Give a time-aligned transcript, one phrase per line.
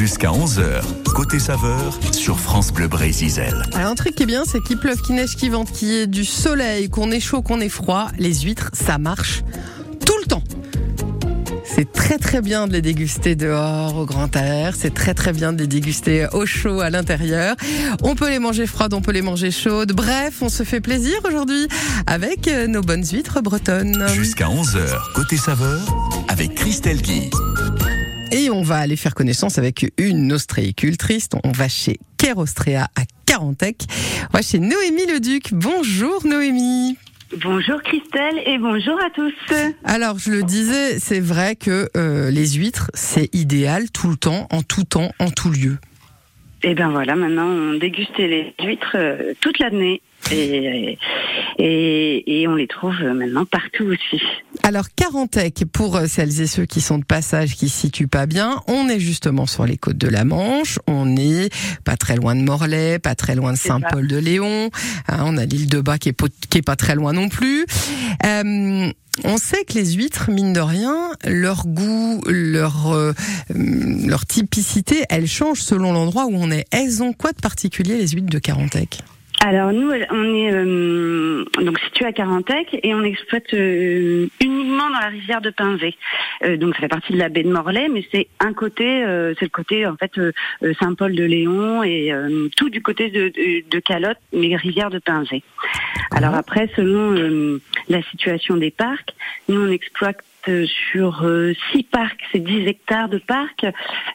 [0.00, 0.80] Jusqu'à 11h,
[1.12, 3.44] côté saveur, sur France Bleu Brésil.
[3.74, 5.96] Alors un truc qui est bien, c'est qu'il pleuve, qu'il neige, qu'il vente, qu'il y
[5.98, 9.42] ait du soleil, qu'on ait chaud, qu'on ait froid, les huîtres, ça marche
[10.06, 10.42] tout le temps.
[11.66, 15.52] C'est très très bien de les déguster dehors au grand air, c'est très très bien
[15.52, 17.54] de les déguster au chaud à l'intérieur.
[18.02, 19.92] On peut les manger froides, on peut les manger chaudes.
[19.92, 21.68] Bref, on se fait plaisir aujourd'hui
[22.06, 24.06] avec euh, nos bonnes huîtres bretonnes.
[24.14, 25.78] Jusqu'à 11h, côté saveur,
[26.28, 27.28] avec Christelle Guy.
[28.32, 31.28] Et on va aller faire connaissance avec une ostréicultrice.
[31.42, 33.82] On va chez Kerostrea à Carantec.
[34.32, 35.52] On va chez Noémie Leduc.
[35.52, 36.96] Bonjour Noémie.
[37.42, 39.32] Bonjour Christelle et bonjour à tous.
[39.84, 44.46] Alors je le disais, c'est vrai que euh, les huîtres, c'est idéal tout le temps,
[44.50, 45.78] en tout temps, en tout lieu.
[46.62, 50.02] Et ben voilà, maintenant on déguste les huîtres euh, toute l'année.
[50.32, 50.98] Et,
[51.58, 54.22] et, et, on les trouve maintenant partout aussi.
[54.62, 58.60] Alors Carantec, pour celles et ceux qui sont de passage, qui se situent pas bien,
[58.66, 61.52] on est justement sur les côtes de la Manche, on est
[61.84, 64.70] pas très loin de Morlaix, pas très loin de Saint-Paul-de-Léon,
[65.08, 67.66] hein, on a l'île de Bas qui est, qui est pas très loin non plus.
[68.24, 68.92] Euh,
[69.24, 73.12] on sait que les huîtres, mine de rien, leur goût, leur euh,
[73.54, 76.64] leur typicité, elles changent selon l'endroit où on est.
[76.70, 79.02] Elles ont quoi de particulier les huîtres de Carantec?
[79.42, 85.00] Alors nous, on est euh, donc situé à Carantec et on exploite euh, uniquement dans
[85.00, 85.96] la rivière de Pinzé.
[86.44, 88.84] Euh, donc ça fait partie de la baie de Morlaix, mais c'est un côté,
[89.38, 90.12] c'est le côté en fait
[90.78, 92.12] Saint-Paul-de-Léon et
[92.56, 95.42] tout du côté de, de, de, Calotte, mais rivière de Pinzé.
[96.10, 99.14] Alors après, selon la situation des parcs,
[99.48, 100.18] nous on exploite
[100.92, 103.66] sur euh, six parcs, c'est 10 hectares de parcs.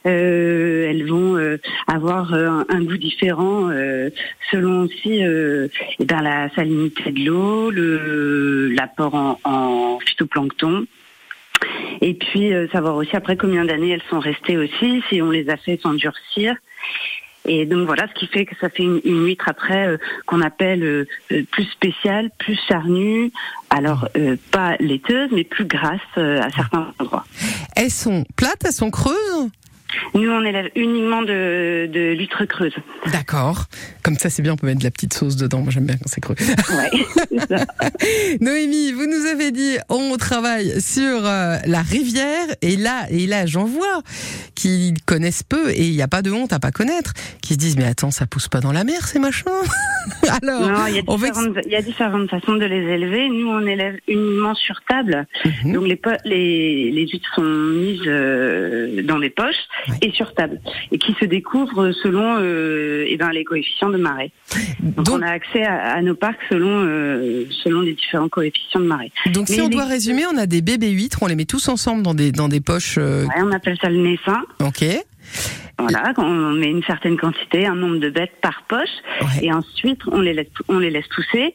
[0.06, 3.70] Euh, elles vont euh, avoir un, goût différent
[4.52, 7.72] selon aussi eh ben, la salinité de l'eau,
[8.72, 10.86] l'apport en, en phytoplancton.
[12.02, 15.58] Et puis savoir aussi après combien d'années elles sont restées aussi, si on les a
[15.58, 16.56] fait s'endurcir.
[17.46, 20.84] Et donc voilà, ce qui fait que ça fait une, huître après euh, qu'on appelle
[20.84, 23.32] euh, euh, plus spéciale, plus charnue.
[23.70, 24.08] Alors
[24.52, 27.26] pas laiteuse, mais plus grasse à certains endroits.
[27.76, 29.50] Elles sont plates, elles sont creuses?
[30.14, 32.76] Nous, on élève uniquement de, de l'huître creuse.
[33.11, 33.66] D'accord.
[34.04, 35.61] Comme ça, c'est bien, on peut mettre de la petite sauce dedans.
[35.61, 36.36] Moi, j'aime bien quand c'est creux.
[36.39, 37.66] Ouais, ça.
[38.42, 42.48] Noémie, vous nous avez dit, on travaille sur euh, la rivière.
[42.61, 44.02] Et là, et là j'en vois
[44.55, 47.60] qui connaissent peu, et il n'y a pas de honte à pas connaître, qui se
[47.60, 49.45] disent, mais attends, ça pousse pas dans la mer, ces machins
[50.42, 53.28] Alors, non, il y, a différentes, il y a différentes façons de les élever.
[53.30, 55.28] Nous, on élève uniquement sur table.
[55.64, 55.73] Mhm.
[55.73, 59.67] Donc, les, les, les huîtres sont mises euh, dans des poches
[60.02, 60.60] et sur table,
[60.92, 64.32] et qui se découvrent selon euh, eh ben, les coefficients de marée.
[64.80, 69.12] Donc, on a accès à, nos parcs selon euh, selon les différents coefficients de marée.
[69.34, 72.04] Donc si on doit résumer, on a des bébés huîtres, on les met tous ensemble
[72.04, 72.98] dans des dans des poches.
[72.98, 73.26] Euh...
[73.26, 74.44] Ouais, on appelle ça le naissin.
[74.64, 74.84] Ok.
[75.77, 78.89] Voilà, on met une certaine quantité, un nombre de bêtes par poche,
[79.41, 81.53] et ensuite on les laisse, on les laisse pousser,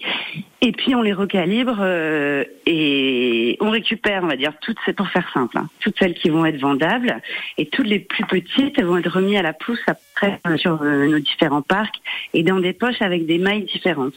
[0.61, 5.09] et puis on les recalibre euh, et on récupère, on va dire, toutes, c'est pour
[5.09, 7.17] faire simple, hein, toutes celles qui vont être vendables,
[7.57, 10.83] et toutes les plus petites, elles vont être remises à la pousse après euh, sur
[10.83, 11.97] euh, nos différents parcs
[12.35, 14.15] et dans des poches avec des mailles différentes.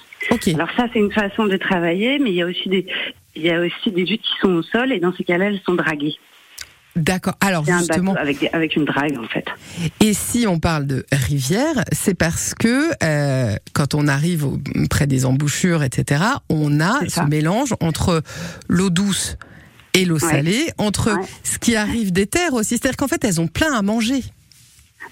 [0.54, 2.86] Alors ça, c'est une façon de travailler, mais il y a aussi des
[3.36, 5.74] il y a aussi des qui sont au sol, et dans ces cas-là, elles sont
[5.74, 6.18] draguées.
[6.96, 7.34] D'accord.
[7.42, 9.46] Alors justement, avec, avec une drague en fait.
[10.00, 14.48] Et si on parle de rivière, c'est parce que euh, quand on arrive
[14.90, 18.22] près des embouchures, etc., on a ce mélange entre
[18.68, 19.38] l'eau douce
[19.96, 22.78] et l'eau salée, entre ce qui arrive des terres aussi.
[22.78, 24.22] C'est-à-dire qu'en fait, elles ont plein à manger.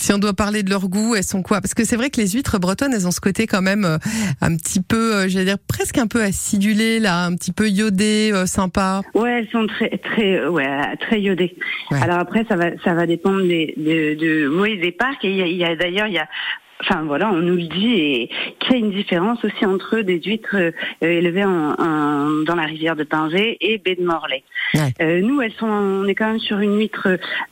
[0.02, 1.62] si on doit parler de leur goût, elles sont quoi?
[1.62, 3.98] Parce que c'est vrai que les huîtres bretonnes, elles ont ce côté quand même euh,
[4.42, 8.32] un petit peu, euh, j'allais dire presque un peu acidulé, là, un petit peu iodé,
[8.34, 9.02] euh, sympa.
[9.14, 11.56] Ouais, elles sont très, très, ouais, très iodées.
[11.92, 15.24] Alors après, ça va, ça va dépendre des, de, de, oui, des parcs.
[15.24, 16.28] Et il y a, d'ailleurs, il y a
[16.82, 18.30] enfin voilà, on nous le dit et
[18.60, 22.96] qu'il y a une différence aussi entre des huîtres euh, élevées en, dans la rivière
[22.96, 24.44] de Pinzé et baie de Morlaix.
[25.02, 27.08] Euh, nous, elles sont, on est quand même sur une huître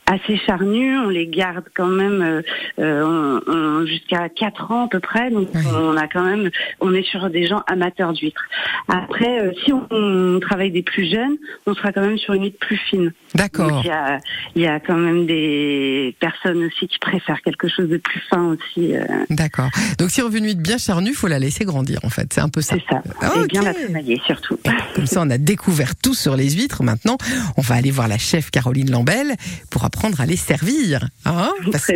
[0.06, 2.42] assez charnue, on les garde quand même
[2.78, 6.50] euh, jusqu'à 4 ans à peu près, donc on a quand même,
[6.80, 8.44] on est sur des gens amateurs d'huîtres.
[8.88, 11.36] Après, si on, travaille des plus jeunes,
[11.66, 13.12] on sera quand même sur une huître plus fine.
[13.34, 13.82] D'accord.
[13.84, 14.18] Il y a,
[14.56, 18.94] y a quand même des personnes aussi qui préfèrent quelque chose de plus fin aussi.
[19.28, 19.70] D'accord.
[19.98, 22.32] Donc si on veut une huître bien charnue, faut la laisser grandir en fait.
[22.32, 22.76] C'est un peu ça.
[22.76, 23.02] C'est ça.
[23.36, 24.58] Et bien la travailler surtout.
[24.94, 26.82] Comme ça, on a découvert tout sur les huîtres.
[26.82, 27.18] Maintenant,
[27.56, 29.34] on va aller voir la chef Caroline Lambel
[29.70, 31.08] pour apprendre à les servir.
[31.24, 31.92] Hein parce que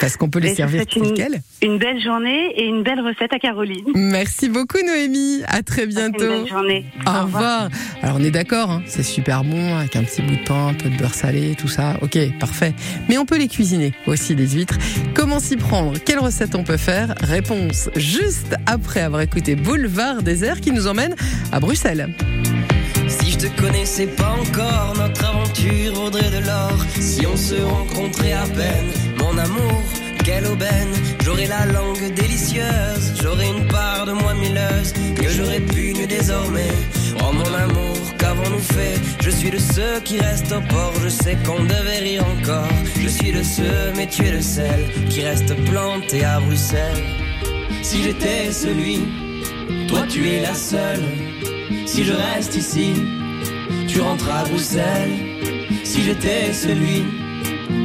[0.00, 3.84] parce qu'on peut les servir une, Une belle journée et une belle recette à Caroline.
[3.94, 5.42] Merci beaucoup Noémie.
[5.46, 6.24] À très bientôt.
[6.24, 6.86] Une belle journée.
[7.06, 7.68] Au, revoir.
[8.02, 8.82] Alors on est d'accord, hein.
[8.86, 11.68] c'est super bon avec un petit bout de pain, un peu de beurre salé, tout
[11.68, 11.96] ça.
[12.02, 12.74] Ok, parfait.
[13.08, 14.78] Mais on peut les cuisiner aussi les huîtres.
[15.14, 15.98] Comment s'y prendre?
[16.04, 21.14] Quelle recette on peut faire Réponse juste après avoir écouté Boulevard Désert qui nous emmène
[21.52, 22.08] à Bruxelles.
[23.08, 26.76] Si je te connaissais pas encore, notre aventure vaudrait de l'or.
[26.98, 29.82] Si on se rencontrait à peine, mon amour,
[30.24, 30.92] quelle aubaine.
[31.24, 36.74] J'aurais la langue délicieuse, j'aurais une part de moi milleuse que j'aurais pu désormais.
[37.20, 37.95] Oh mon amour,
[38.26, 42.24] qu'avons-nous fait Je suis de ceux qui restent au port, je sais qu'on devait rire
[42.26, 42.68] encore.
[43.00, 47.04] Je suis de ceux, mais tu es le seul qui reste planté à Bruxelles.
[47.82, 48.98] Si j'étais celui,
[49.88, 51.04] toi tu es la seule.
[51.86, 52.92] Si je reste ici,
[53.86, 55.16] tu rentres à Bruxelles.
[55.84, 57.04] Si j'étais celui,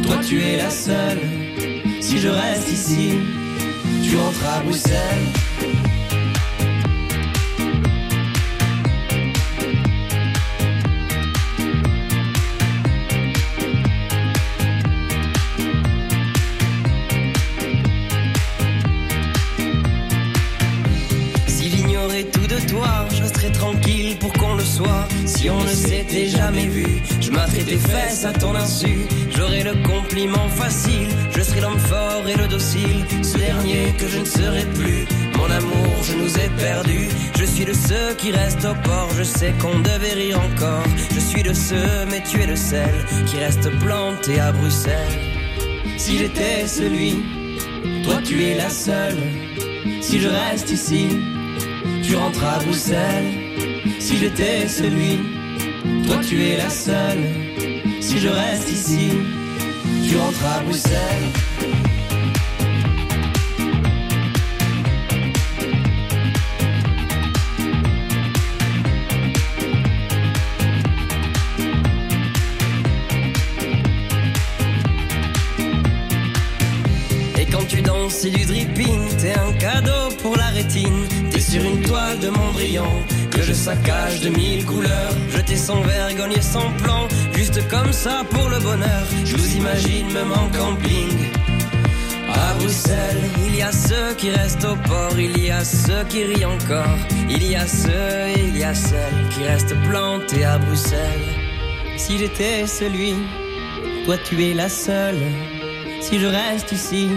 [0.04, 1.22] toi tu es la seule.
[2.00, 3.20] Si je reste ici,
[4.04, 5.81] tu rentres à Bruxelles.
[25.82, 26.86] S'était jamais vu,
[27.20, 29.08] je m'attrape tes fesses à ton insu.
[29.36, 33.06] J'aurai le compliment facile, je serai l'homme fort et le docile.
[33.24, 35.06] Ce dernier que je ne serai plus.
[35.38, 37.10] Mon amour, je nous ai perdus.
[37.40, 39.10] Je suis de ceux qui restent au port.
[39.18, 40.86] Je sais qu'on devait rire encore.
[41.16, 42.94] Je suis de ceux, mais tu es le seul
[43.26, 45.20] qui reste planté à Bruxelles.
[45.98, 47.24] Si j'étais celui,
[48.04, 49.18] toi tu es la seule.
[50.02, 51.08] Si je reste ici,
[52.04, 53.32] tu rentres à Bruxelles.
[54.00, 55.20] Si j'étais celui,
[56.06, 57.24] toi tu es la seule.
[58.00, 59.10] Si je reste ici,
[60.08, 61.51] tu rentres à Bruxelles.
[78.12, 81.08] C'est du dripping, t'es un cadeau pour la rétine.
[81.32, 83.00] T'es sur une toile de brillant
[83.32, 85.16] que je saccage de mille couleurs.
[85.30, 89.06] Jeter sans vergogne et sans plan, juste comme ça pour le bonheur.
[89.24, 91.10] Je vous imagine même en camping.
[92.34, 96.24] À Bruxelles, il y a ceux qui restent au port, il y a ceux qui
[96.24, 97.00] rient encore,
[97.30, 101.30] il y a ceux et il y a celles qui restent plantés à Bruxelles.
[101.98, 103.16] Si j'étais celui,
[104.06, 105.22] toi tu es la seule.
[106.02, 107.10] Si je reste ici,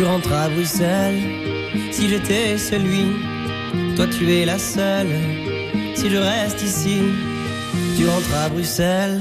[0.00, 1.20] tu rentres à Bruxelles.
[1.92, 3.04] Si j'étais celui,
[3.96, 5.12] toi tu es la seule.
[5.94, 7.00] Si je reste ici,
[7.98, 9.20] tu rentres à Bruxelles.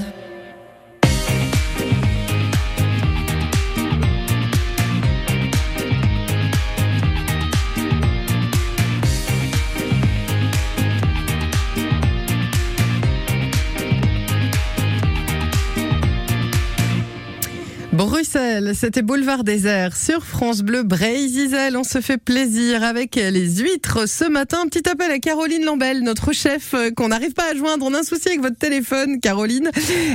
[18.10, 21.78] Bruxelles, c'était Boulevard Désert sur France Bleu Bray-Zizel.
[21.78, 24.66] On se fait plaisir avec les huîtres ce matin.
[24.66, 27.86] Petit appel à Caroline Lambel, notre chef euh, qu'on n'arrive pas à joindre.
[27.86, 29.70] On a un souci avec votre téléphone, Caroline.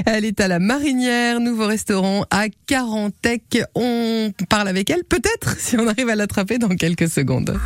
[0.06, 3.62] Elle est à la Marinière, nouveau restaurant à Carantec.
[3.76, 7.56] On parle avec elle, peut-être, si on arrive à l'attraper dans quelques secondes.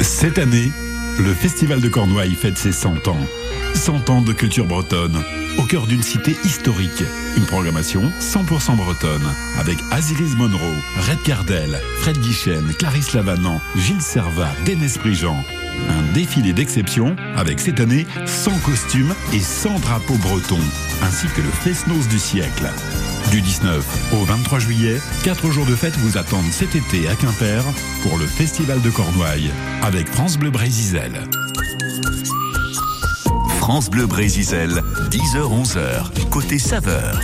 [0.00, 0.70] Cette année,
[1.18, 3.18] le Festival de Cornouailles fête ses 100 ans.
[3.74, 5.22] 100 ans de culture bretonne,
[5.58, 7.04] au cœur d'une cité historique.
[7.36, 9.26] Une programmation 100% bretonne,
[9.58, 10.74] avec Aziris Monroe,
[11.08, 15.44] Red Cardel, Fred Guichen, Clarisse Lavanant, Gilles Servat, Denis Prigent.
[15.88, 20.58] Un défilé d'exception, avec cette année 100 costumes et 100 drapeaux bretons,
[21.02, 22.68] ainsi que le Fesnos du siècle.
[23.30, 27.64] Du 19 au 23 juillet, 4 jours de fête vous attendent cet été à Quimper
[28.02, 29.50] pour le Festival de Cornouailles,
[29.82, 31.12] avec France Bleu Brésisel.
[33.60, 34.70] France Bleu Brésisel,
[35.10, 37.20] 10h-11h, côté saveur.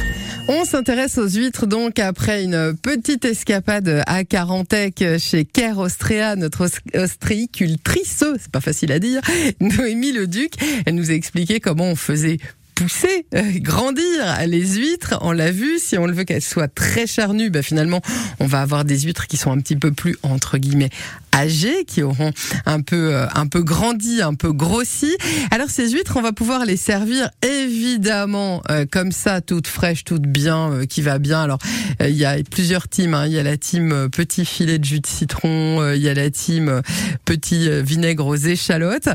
[0.48, 6.68] On s'intéresse aux huîtres donc après une petite escapade à Carantec chez Care Austria, notre
[6.94, 9.22] ostréicultrice, c'est pas facile à dire,
[9.60, 10.52] Noémie Leduc.
[10.84, 12.36] Elle nous a expliqué comment on faisait
[12.76, 14.02] pousser, euh, grandir
[14.46, 15.18] les huîtres.
[15.22, 18.02] On l'a vu, si on le veut qu'elles soient très charnues, bah finalement,
[18.38, 20.90] on va avoir des huîtres qui sont un petit peu plus, entre guillemets,
[21.36, 22.32] âgées, qui auront
[22.64, 25.14] un peu, euh, un peu grandi, un peu grossi.
[25.50, 30.26] Alors ces huîtres, on va pouvoir les servir évidemment euh, comme ça, toutes fraîches, toutes
[30.26, 31.42] bien, euh, qui va bien.
[31.42, 31.58] Alors
[32.00, 33.14] il y a plusieurs teams.
[33.14, 33.26] Hein.
[33.26, 36.30] Il y a la team petit filet de jus de citron, il y a la
[36.30, 36.82] team
[37.24, 39.08] petit vinaigre aux échalotes.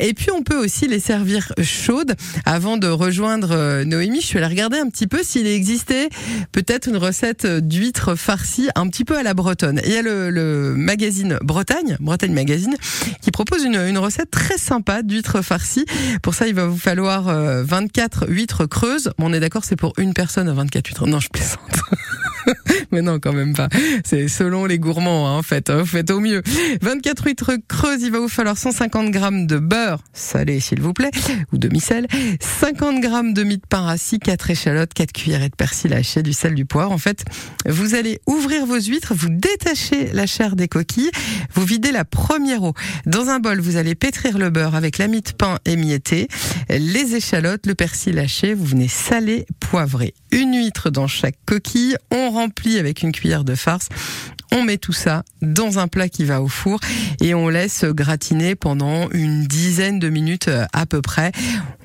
[0.00, 2.14] et puis on peut aussi les servir chaudes.
[2.44, 6.08] Avant de rejoindre Noémie, je suis allée regarder un petit peu s'il existait
[6.52, 9.80] peut-être une recette d'huîtres farcies un petit peu à la bretonne.
[9.84, 12.74] Il y a le, le magazine Bretagne, Bretagne Magazine,
[13.20, 15.84] qui propose une, recette très sympa d'huîtres farcies.
[16.22, 19.12] Pour ça, il va vous falloir 24 euh, huîtres creuses.
[19.18, 21.06] On est d'accord, c'est pour une personne, 24 huîtres.
[21.06, 21.60] Non, je plaisante.
[22.92, 23.68] Mais non, quand même pas.
[24.04, 25.70] C'est selon les gourmands, hein, en fait.
[25.70, 26.42] Vous faites au mieux.
[26.82, 31.10] 24 huîtres creuses, il va vous falloir 150 grammes de beurre salé, s'il vous plaît,
[31.52, 32.06] ou demi-sel,
[32.40, 36.32] 50 grammes de mie de pain rassis, 4 échalotes, 4 cuillerées de persil haché, du
[36.32, 36.92] sel, du poivre.
[36.92, 37.24] En fait,
[37.66, 41.10] vous allez ouvrir vos huîtres, vous détachez la chair des coquilles,
[41.54, 42.74] vous videz la première eau.
[43.06, 46.28] Dans un bol, vous allez pétrir le beurre avec la mie de pain émiettée,
[46.68, 50.14] les échalotes, le persil haché, vous venez saler, poivrer.
[50.30, 51.96] Une huître dans chaque coquille,
[52.32, 53.88] remplit avec une cuillère de farce
[54.52, 56.78] on met tout ça dans un plat qui va au four
[57.20, 61.32] et on laisse gratiner pendant une dizaine de minutes euh, à peu près.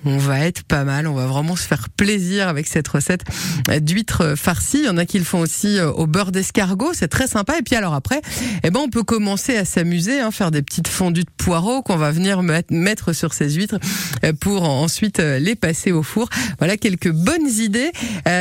[0.05, 3.23] On va être pas mal, on va vraiment se faire plaisir avec cette recette
[3.81, 4.79] d'huîtres farcies.
[4.79, 7.57] Il y en a qui le font aussi euh, au beurre d'escargot, c'est très sympa.
[7.57, 8.21] Et puis alors après,
[8.63, 11.97] eh ben on peut commencer à s'amuser, hein, faire des petites fondues de poireaux qu'on
[11.97, 13.79] va venir mettre sur ces huîtres
[14.23, 16.29] euh, pour ensuite les passer au four.
[16.59, 17.91] Voilà quelques bonnes idées.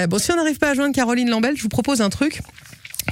[0.08, 2.42] bon, si on n'arrive pas à joindre Caroline Lambel, je vous propose un truc.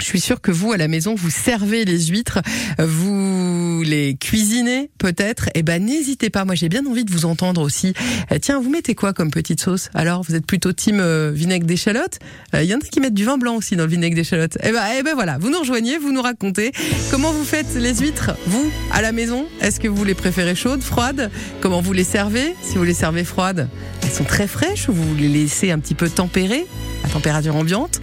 [0.01, 2.41] Je suis sûre que vous, à la maison, vous servez les huîtres,
[2.79, 5.49] vous les cuisinez peut-être.
[5.55, 6.45] Eh ben, n'hésitez pas.
[6.45, 7.95] Moi, j'ai bien envie de vous entendre aussi.
[8.33, 9.91] Euh, tiens, vous mettez quoi comme petite sauce?
[9.95, 12.19] Alors, vous êtes plutôt team euh, vinaigre d'échalote
[12.53, 14.59] Il euh, y en a qui mettent du vin blanc aussi dans le vinaigre d'échalote.
[14.63, 16.73] Eh ben, eh ben voilà, vous nous rejoignez, vous nous racontez
[17.11, 19.47] comment vous faites les huîtres, vous, à la maison?
[19.61, 21.31] Est-ce que vous les préférez chaudes, froides?
[21.61, 22.55] Comment vous les servez?
[22.63, 23.69] Si vous les servez froides,
[24.03, 26.67] elles sont très fraîches ou vous les laissez un petit peu tempérer
[27.05, 28.01] à température ambiante?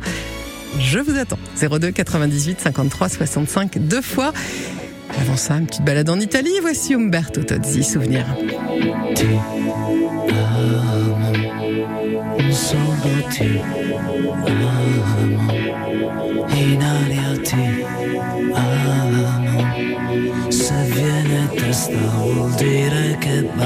[0.80, 1.40] Je vous attends.
[1.62, 4.34] 02 98 53 65 deux fois.
[5.20, 6.54] Avant ça, une petite balade en Italie.
[6.62, 8.26] Voici Umberto Tozzi, souvenir.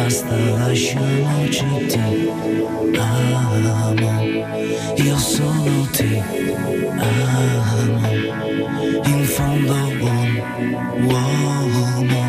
[0.05, 0.35] Testa
[9.05, 10.41] in fondo buon
[11.03, 12.23] uomo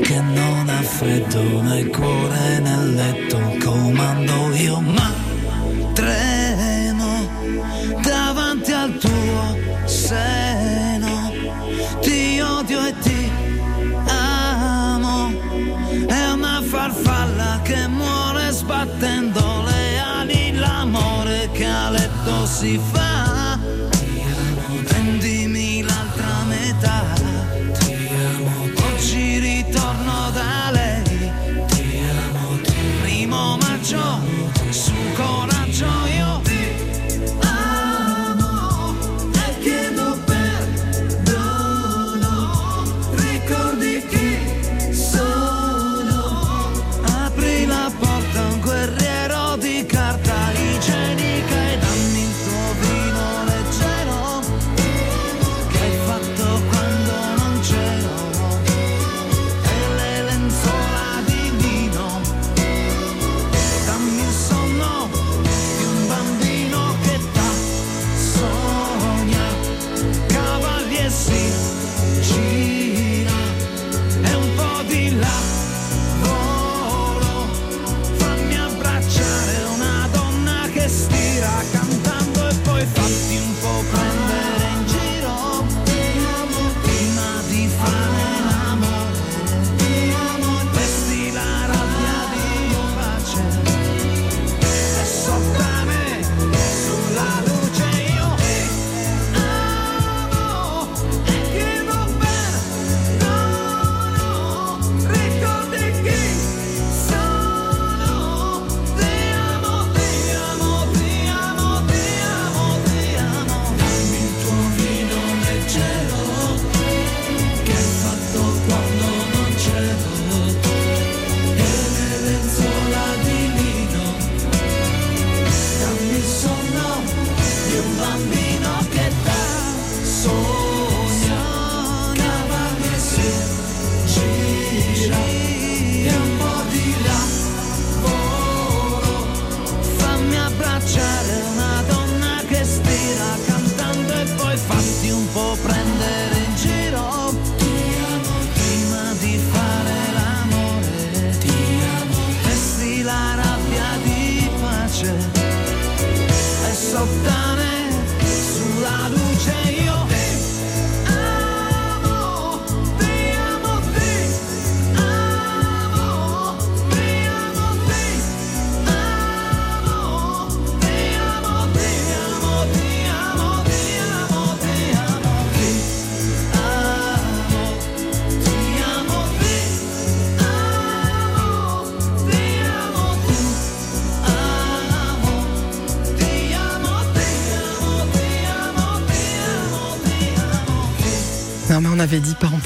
[0.00, 5.12] che non ha freddo né cuore nel letto, comando io ma
[5.92, 7.28] tremo
[8.02, 11.32] davanti al tuo seno,
[12.00, 13.30] ti odio e ti
[14.06, 15.30] amo,
[16.06, 23.07] è una farfalla che muore sbattendo le ali, l'amore che a letto si fa.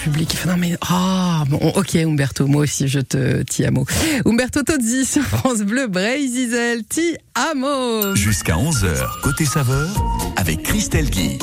[0.03, 0.33] Public.
[0.33, 3.87] Il fait non mais ah bon ok Umberto, moi aussi je te ti amo.
[4.25, 8.15] Umberto Tozzi sur France Bleu, Bray Zizel, ti amo.
[8.15, 9.89] Jusqu'à 11h, côté saveur,
[10.37, 11.39] avec Christelle Guy.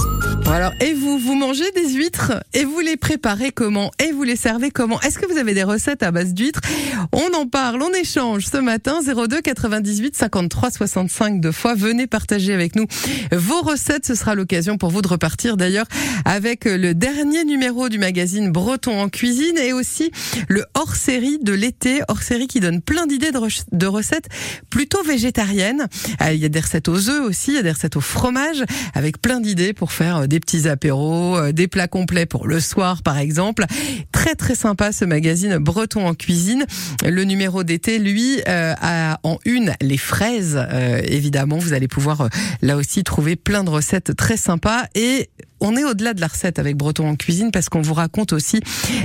[0.46, 2.34] alors, et vous, vous mangez des huîtres?
[2.54, 3.92] Et vous les préparez comment?
[4.00, 5.00] Et vous les servez comment?
[5.02, 6.62] Est-ce que vous avez des recettes à base d'huîtres?
[7.12, 11.76] On en parle, on échange ce matin 02 98 53 65 deux fois.
[11.76, 12.86] Venez partager avec nous
[13.32, 14.06] vos recettes.
[14.06, 15.86] Ce sera l'occasion pour vous de repartir d'ailleurs
[16.26, 20.12] avec le dernier numéro du magazine Breton en cuisine et aussi
[20.48, 24.28] le hors-série de l'été, hors-série qui donne plein d'idées de, recettes
[24.70, 25.79] plutôt végétariennes.
[26.22, 28.02] Euh, il y a des recettes aux œufs aussi, il y a des recettes au
[28.02, 32.48] fromage avec plein d'idées pour faire euh, des petits apéros, euh, des plats complets pour
[32.48, 33.66] le soir par exemple.
[34.12, 36.66] Très très sympa ce magazine Breton en cuisine.
[37.04, 40.60] Le numéro d'été, lui, a en une les fraises.
[41.04, 42.30] évidemment, vous allez pouvoir
[42.62, 45.30] là aussi trouver plein de recettes très sympas et
[45.62, 48.62] on est au-delà de la recette avec Breton en cuisine parce qu'on vous raconte aussi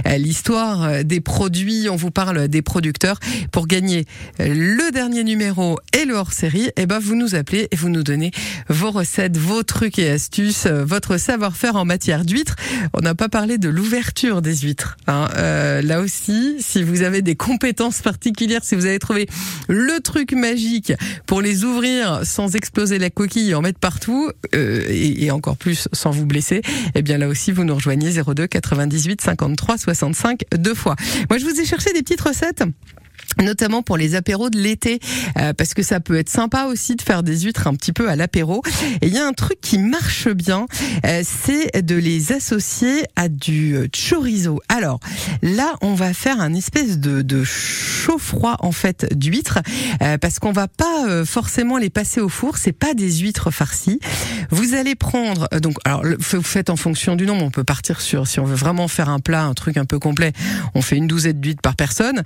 [0.07, 3.19] euh, l'histoire euh, des produits, on vous parle des producteurs.
[3.51, 4.05] Pour gagner
[4.41, 8.03] euh, le dernier numéro et le hors-série, eh ben vous nous appelez et vous nous
[8.03, 8.31] donnez
[8.69, 12.57] vos recettes, vos trucs et astuces, votre savoir-faire en matière d'huîtres.
[12.93, 14.97] On n'a pas parlé de l'ouverture des huîtres.
[15.07, 15.29] Hein.
[15.83, 19.29] là aussi, si vous avez des compétences particulières, si vous avez trouvé
[19.69, 20.93] le truc magique
[21.27, 25.89] pour les ouvrir sans exploser la coquille et en mettre partout, et, et encore plus
[25.93, 26.63] sans vous blesser et
[26.95, 30.97] eh bien là aussi, vous nous rejoignez 02 98 53 65 deux fois.
[31.31, 32.65] Moi, je vous ai cherché des petites recettes
[33.43, 35.01] notamment pour les apéros de l'été,
[35.39, 38.09] euh, parce que ça peut être sympa aussi de faire des huîtres un petit peu
[38.09, 38.63] à l'apéro.
[39.01, 40.67] Et il y a un truc qui marche bien,
[41.07, 44.61] euh, c'est de les associer à du euh, chorizo.
[44.69, 45.01] Alors
[45.43, 49.61] là, on va faire un espèce de, de chaud-froid en fait d'huîtres,
[50.21, 52.59] parce qu'on va pas forcément les passer au four.
[52.59, 53.99] C'est pas des huîtres farcies.
[54.51, 57.45] Vous allez prendre donc alors vous faites en fonction du nombre.
[57.45, 59.99] On peut partir sur si on veut vraiment faire un plat, un truc un peu
[59.99, 60.33] complet,
[60.75, 62.23] on fait une douzaine d'huîtres par personne.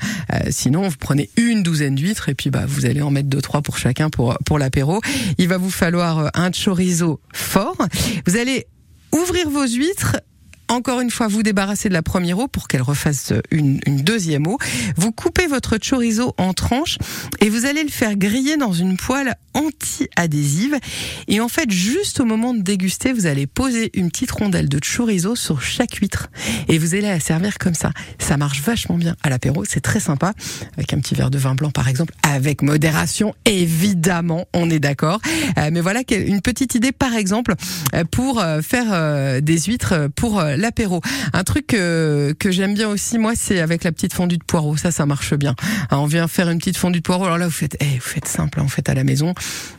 [0.51, 3.79] sinon prenez une douzaine d'huîtres et puis bah vous allez en mettre deux trois pour
[3.79, 5.01] chacun pour pour l'apéro.
[5.39, 7.77] Il va vous falloir euh, un chorizo fort.
[8.27, 8.67] Vous allez
[9.13, 10.17] ouvrir vos huîtres
[10.69, 14.47] encore une fois vous débarrasser de la première eau pour qu'elle refasse une, une, deuxième
[14.47, 14.59] eau.
[14.97, 16.99] Vous coupez votre chorizo en tranches
[17.41, 20.77] et vous allez le faire griller dans une poêle anti-adhésive.
[21.27, 24.79] Et en fait, juste au moment de déguster, vous allez poser une petite rondelle de
[24.79, 26.29] chorizo sur chaque huître
[26.69, 27.91] et vous allez la servir comme ça.
[28.19, 30.33] Ça marche vachement bien à l'apéro, c'est très sympa
[30.77, 35.21] avec un petit verre de vin blanc par exemple, avec modération évidemment, on est d'accord.
[35.59, 37.55] Euh, mais voilà une petite idée par exemple
[37.95, 41.01] euh, pour euh, faire des huîtres pour l'apéro.
[41.33, 44.77] Un truc que j'aime bien aussi moi, c'est avec la petite fondue de poireaux.
[44.77, 45.55] Ça, ça marche bien.
[45.91, 47.25] on vient faire une petite fondue de poireaux.
[47.25, 49.35] Alors là, vous faites, eh, vous faites simple, en fait à la maison.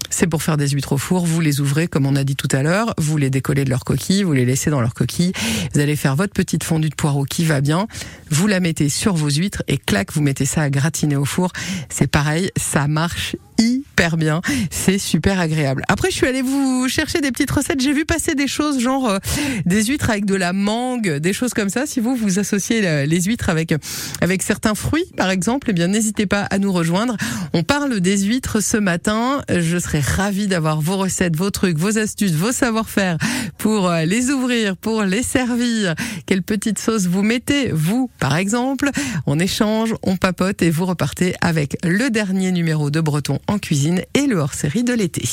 [0.10, 1.26] C'est pour faire des huîtres au four.
[1.26, 2.94] Vous les ouvrez, comme on a dit tout à l'heure.
[2.98, 4.24] Vous les décollez de leur coquille.
[4.24, 5.32] Vous les laissez dans leur coquille.
[5.74, 7.88] Vous allez faire votre petite fondue de poireaux qui va bien.
[8.30, 11.52] Vous la mettez sur vos huîtres et clac, vous mettez ça à gratiner au four.
[11.90, 14.42] C'est pareil, ça marche hyper bien.
[14.72, 15.84] C'est super agréable.
[15.88, 17.82] Après, je suis allée vous chercher des petites recettes.
[17.82, 19.20] J'ai vu passer des choses genre euh,
[19.66, 21.86] des huîtres avec de la mangue, des choses comme ça.
[21.86, 23.74] Si vous vous associez les huîtres avec
[24.22, 27.18] avec certains fruits, par exemple, eh bien n'hésitez pas à nous rejoindre.
[27.54, 29.44] On parle des huîtres ce matin.
[29.50, 33.18] Je serais ravie d'avoir vos recettes, vos trucs, vos astuces, vos savoir-faire
[33.58, 35.96] pour euh, les ouvrir, pour les servir.
[36.26, 38.90] Quelle petite sauce vous mettez, vous, par exemple?
[39.26, 44.04] On échange, on papote et vous repartez avec le dernier numéro de Breton en cuisine
[44.14, 45.28] et le hors-série de l'été.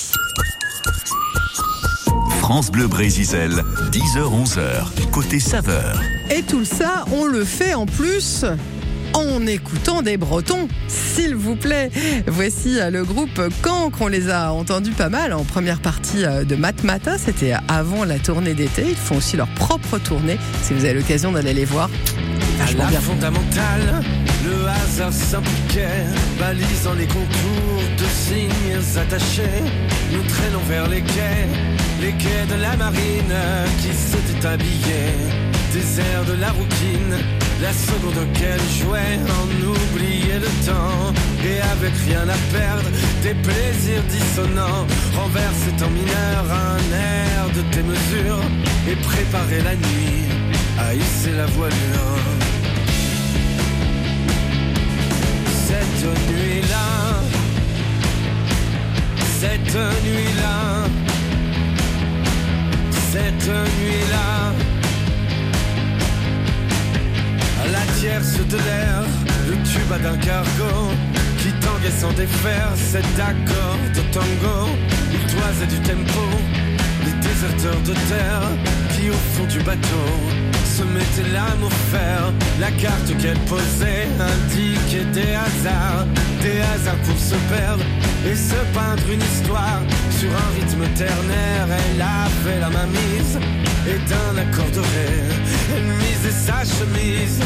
[2.38, 6.00] France Bleu Brésisel, 10h-11h, côté saveur.
[6.30, 8.44] Et tout ça, on le fait en plus
[9.16, 11.90] en écoutant des Bretons, s'il vous plaît.
[12.26, 16.44] Voici euh, le groupe Cancre, on les a entendus pas mal en première partie euh,
[16.44, 18.84] de Matmata, c'était avant la tournée d'été.
[18.88, 21.88] Ils font aussi leur propre tournée, si vous avez l'occasion d'aller les voir.
[22.58, 23.00] Vachement bien.
[23.00, 24.02] fondamentale,
[24.44, 26.04] le hasard s'impliquait,
[26.38, 29.62] balisant les contours de signes attachés.
[30.12, 31.48] Nous traînons vers les quais,
[32.02, 33.34] les quais de la marine
[33.80, 37.14] qui s'était habillés désert de la routine,
[37.60, 41.12] la seconde qu'elle jouait en oublier le temps.
[41.44, 42.88] Et avec rien à perdre,
[43.22, 48.40] des plaisirs dissonants, renverser en mineur un air de démesure
[48.88, 50.26] et préparer la nuit
[50.78, 51.76] à hisser la voilure.
[55.68, 57.22] Cette nuit-là,
[59.40, 60.86] cette nuit-là,
[63.12, 64.75] cette nuit-là.
[68.06, 69.02] Tierce de l'air,
[70.02, 70.74] d'un cargo
[71.40, 74.58] qui tanguait sans défaire cet accord de tango.
[75.12, 76.24] Il toisait du tempo,
[77.04, 78.48] les déserteurs de terre
[78.94, 80.08] qui au fond du bateau
[80.76, 82.32] se mettait l'âme au fer.
[82.60, 86.06] La carte qu'elle posait indiquait des hasards,
[86.42, 87.84] des hasards pour se perdre
[88.28, 89.82] et se peindre une histoire
[90.18, 91.66] sur un rythme ternaire.
[91.70, 93.38] Elle avait la main mise
[93.88, 95.10] et d'un accord de ré,
[95.74, 97.40] elle misait sa chemise.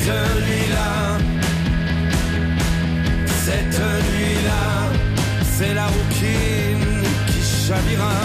[0.00, 1.18] Cette nuit-là,
[3.44, 3.80] cette
[4.12, 4.90] nuit-là,
[5.52, 8.20] c'est la rouquine qui chavira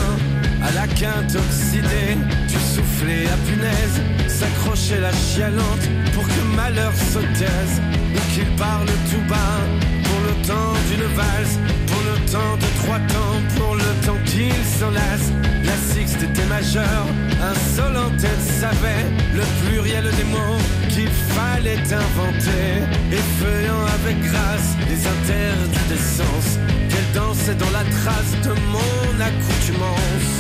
[0.64, 2.16] à la quinte oxydée
[2.48, 7.82] du soufflet à punaise, s'accrocher la chialante pour que malheur se taise,
[8.16, 9.60] ou qu'il parle tout bas
[10.06, 14.54] pour le temps d'une valse, pour le temps de trois temps, pour le temps qu'il
[14.80, 15.28] s'enlace.
[15.66, 17.08] La sixte était majeure,
[17.52, 20.62] insolente, elle savait le pluriel des mots
[20.96, 22.68] qu'il fallait inventer,
[23.12, 26.58] effeuillant avec grâce les interdits sens,
[26.90, 30.32] qu'elle dansait dans la trace de mon accoutumance.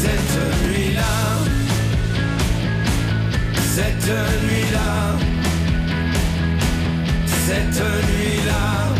[0.00, 1.18] Cette nuit-là,
[3.74, 4.10] cette
[4.44, 5.18] nuit-là,
[7.46, 8.94] cette nuit-là.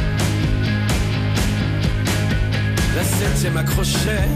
[2.97, 4.29] La septième accrochait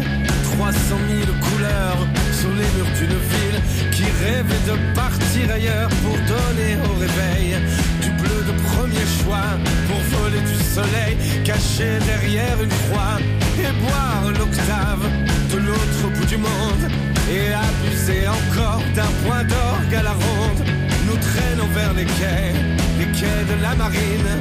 [0.45, 2.07] 300 000 couleurs
[2.41, 3.61] sur les murs d'une ville
[3.93, 7.57] qui rêvait de partir ailleurs pour donner au réveil
[8.03, 9.49] du bleu de premier choix
[9.89, 13.17] pour voler du soleil caché derrière une croix
[13.59, 15.05] et boire l'octave
[15.53, 16.85] de l'autre bout du monde
[17.33, 20.63] et abuser encore d'un point d'orgue à la ronde.
[21.07, 22.53] Nous traînons vers les quais,
[22.99, 24.33] les quais de la marine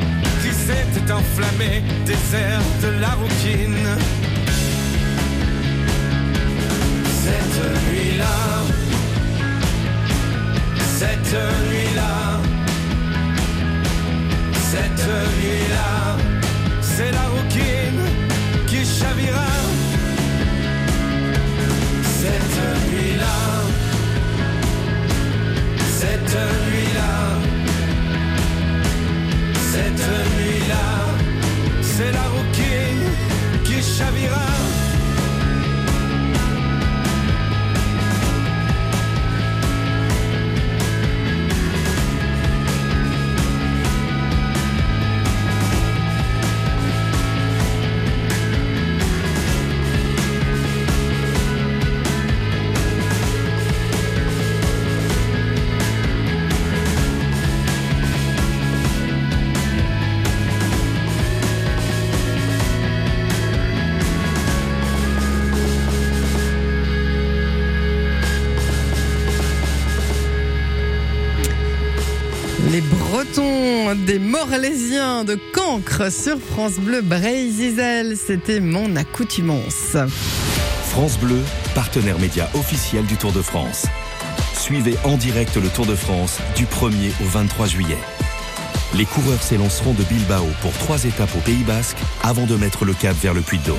[0.41, 4.34] qui s'étaient enflammés, désert de la rouquine.
[7.55, 8.35] Cette nuit-là,
[10.99, 11.37] cette
[11.69, 12.41] nuit-là,
[14.71, 16.17] cette nuit-là,
[16.81, 18.01] c'est la rouquine
[18.67, 19.51] qui chavira.
[22.19, 22.57] Cette
[22.91, 23.37] nuit-là,
[25.99, 26.37] cette
[26.67, 27.13] nuit-là,
[29.71, 30.87] cette nuit-là,
[31.81, 33.05] c'est la rouquine
[33.63, 34.74] qui chavira.
[74.47, 79.97] Morlésiens de Cancre sur France Bleu Brésil, c'était mon accoutumance.
[80.89, 81.39] France Bleu,
[81.73, 83.87] partenaire média officiel du Tour de France.
[84.53, 87.97] Suivez en direct le Tour de France du 1er au 23 juillet.
[88.93, 92.93] Les coureurs s'élanceront de Bilbao pour trois étapes au Pays Basque avant de mettre le
[92.93, 93.77] cap vers le Puy-de-Dôme.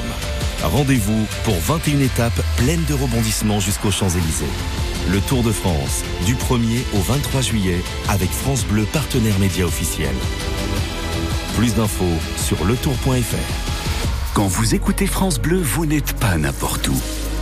[0.65, 4.47] Rendez-vous pour 21 étapes pleines de rebondissements jusqu'aux Champs-Élysées.
[5.13, 10.15] Le Tour de France, du 1er au 23 juillet, avec France Bleu, partenaire média officiel.
[11.57, 12.05] Plus d'infos
[12.37, 14.35] sur letour.fr.
[14.35, 16.97] Quand vous écoutez France Bleu, vous n'êtes pas n'importe où.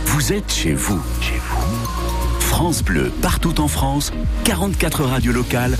[0.05, 1.01] Vous êtes chez vous.
[1.21, 2.39] Chez vous.
[2.39, 5.77] France Bleu, partout en France, 44 radios locales,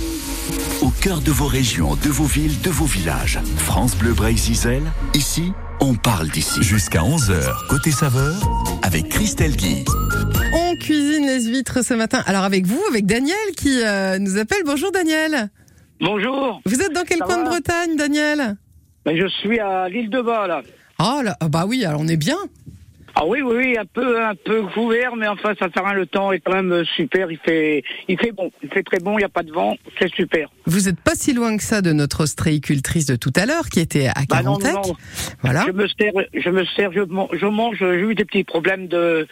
[0.82, 3.38] au cœur de vos régions, de vos villes, de vos villages.
[3.58, 4.82] France Bleu Brésil,
[5.14, 6.62] ici, on parle d'ici.
[6.62, 8.34] Jusqu'à 11h, côté saveur,
[8.82, 9.84] Avec Christelle Guy.
[10.86, 12.22] Cuisine les huîtres ce matin.
[12.28, 14.62] Alors avec vous, avec Daniel qui euh, nous appelle.
[14.64, 15.50] Bonjour Daniel.
[16.00, 18.56] Bonjour, Vous êtes dans quel Ça coin de Bretagne, Daniel?
[19.04, 20.62] Ben, je suis à l'île de Bas là.
[21.00, 22.36] Oh là, ah bah oui, alors on est bien.
[23.18, 25.98] Ah oui, oui, oui, un peu, un peu couvert, mais enfin, ça sert à rien,
[25.98, 27.30] le temps est quand même euh, super.
[27.30, 29.74] Il fait, il fait bon, il fait très bon, il n'y a pas de vent,
[29.98, 30.50] c'est super.
[30.66, 33.80] Vous n'êtes pas si loin que ça de notre ostréicultrice de tout à l'heure qui
[33.80, 34.74] était à Bah non, Carantec.
[34.74, 34.96] non, non.
[35.42, 35.64] Voilà.
[35.66, 37.76] Je me sers, je me sers, je, man- je mange.
[37.78, 39.26] J'ai eu des petits problèmes de,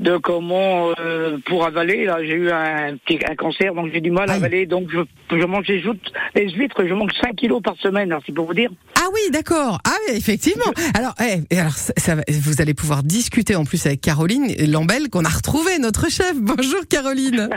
[0.00, 2.06] de comment euh, pour avaler.
[2.06, 4.38] Là, j'ai eu un petit un cancer, donc j'ai du mal à Aïe.
[4.40, 4.66] avaler.
[4.66, 4.98] Donc je,
[5.36, 6.84] je mange, j'ajoute les huîtres.
[6.88, 8.10] Je mange 5 kilos par semaine.
[8.10, 8.70] Alors, c'est pour vous dire.
[8.98, 9.78] Ah oui, d'accord.
[9.86, 10.72] Ah oui, effectivement.
[10.94, 15.10] Alors, eh, alors ça, ça va- vous allez pouvoir discuter en plus avec Caroline Lambel
[15.10, 16.34] qu'on a retrouvé notre chef.
[16.40, 17.50] Bonjour Caroline.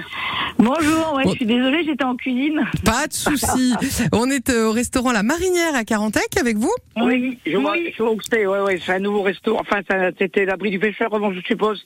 [0.60, 2.60] Bonjour, ouais, je suis désolée, j'étais en cuisine.
[2.84, 3.74] Pas de souci.
[4.14, 6.74] On est euh, au restaurant La Marinière à Carantec avec vous.
[6.98, 7.94] Oui, je vois, Oui.
[7.98, 8.46] je vois où c'est.
[8.46, 9.58] Ouais, ouais, c'est un nouveau resto.
[9.60, 9.82] Enfin,
[10.18, 11.86] c'était l'abri du pêcheur, je suppose.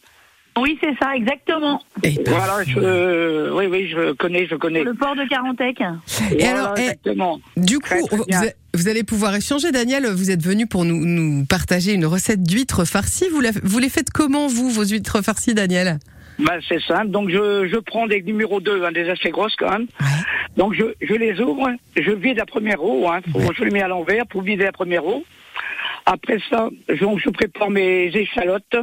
[0.58, 1.82] Oui, c'est ça, exactement.
[2.04, 4.84] Et ben, Voilà, je, oui, oui, je connais, je connais.
[4.84, 5.80] Le port de Carantec.
[5.80, 7.40] Et Voilà, alors, eh, exactement.
[7.56, 9.72] du coup, Très, très vous, allez pouvoir échanger.
[9.72, 13.30] Daniel, vous êtes venu pour nous, nous partager une recette d'huîtres farcies.
[13.32, 16.00] Vous, la- vous les faites comment, vous, vos huîtres farcies, Daniel?
[16.40, 17.10] Ben, c'est simple.
[17.10, 19.88] Donc, je, je prends des numéros 2, hein, des assez grosses quand même.
[20.58, 23.08] Donc, je, je les ouvre, je vide la première roue.
[23.10, 23.22] Hein,
[23.58, 25.24] Je les mets à l'envers pour vider la première roue.
[26.06, 28.76] Après ça, je prépare mes échalotes.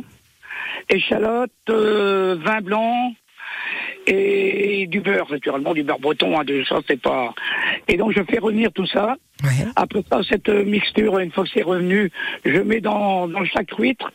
[0.89, 3.13] Échalotes, euh, vin blanc
[4.07, 6.39] et du beurre, naturellement, du beurre breton.
[6.39, 7.35] Hein, de ça, c'est pas...
[7.89, 9.17] Et donc, je fais revenir tout ça.
[9.43, 9.67] Ouais.
[9.75, 12.11] Après ça, cette euh, mixture, une fois que c'est revenu,
[12.45, 14.11] je mets dans, dans chaque huître,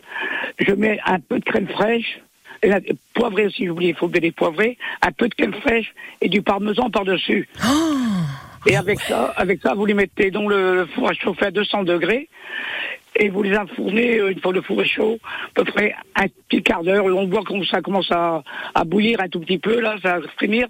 [0.60, 2.20] je mets un peu de crème fraîche,
[2.64, 2.80] et la,
[3.14, 6.30] poivrée aussi, j'ai oublié, il faut bien les poivrer, un peu de crème fraîche et
[6.30, 7.50] du parmesan par-dessus.
[8.66, 11.52] et avec ça, avec ça, vous les mettez dans le, le four à chauffer à
[11.52, 12.30] 200 degrés.
[13.24, 16.26] Et vous les enfournez, euh, une fois le four est chaud, à peu près un
[16.50, 17.06] petit quart d'heure.
[17.06, 18.42] On voit comme ça commence à,
[18.74, 20.68] à bouillir un tout petit peu, là, ça va frémir.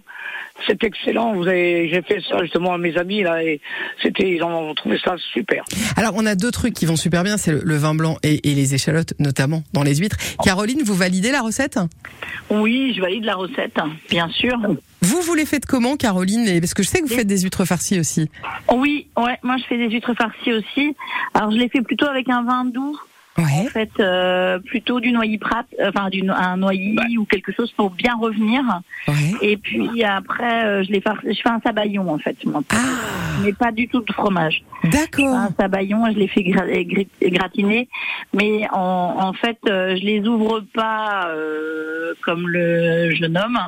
[0.68, 1.34] C'est excellent.
[1.34, 3.62] Vous avez, j'ai fait ça justement à mes amis, là, et
[4.04, 5.64] c'était, ils ont trouvé ça super.
[5.96, 8.52] Alors, on a deux trucs qui vont super bien, c'est le, le vin blanc et,
[8.52, 10.18] et les échalotes, notamment dans les huîtres.
[10.44, 11.80] Caroline, vous validez la recette?
[12.50, 14.58] Oui, je valide la recette, bien sûr.
[15.04, 17.40] Vous, vous les faites comment, Caroline Et- Parce que je sais que vous faites des
[17.42, 18.30] huîtres farcies aussi.
[18.72, 20.96] Oui, ouais, moi je fais des huîtres farcies aussi.
[21.34, 22.98] Alors je les fais plutôt avec un vin doux.
[23.38, 23.66] En Ouais.
[23.70, 27.90] fait, euh, plutôt du noyer prat, euh, enfin du un noyer ou quelque chose pour
[27.92, 28.62] bien revenir.
[29.08, 29.14] Ouais.
[29.42, 32.62] Et puis après, euh, je les fais, je fais un sabayon en fait, moi.
[32.72, 32.76] Ah,
[33.42, 34.64] mais pas du tout de fromage.
[34.84, 35.34] d'accord.
[35.34, 37.88] Un sabayon, je les fais gra- gratiner,
[38.34, 43.60] mais en, en fait, euh, je les ouvre pas euh, comme le jeune homme.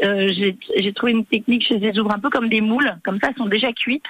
[0.00, 3.36] J'ai trouvé une technique, je les ouvre un peu comme des moules, comme ça, elles
[3.36, 4.04] sont déjà cuites.